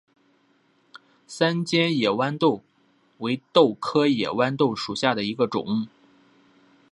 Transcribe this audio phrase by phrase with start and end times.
[1.27, 2.63] 三尖野豌豆
[3.19, 5.89] 为豆科野豌豆属下的一个种。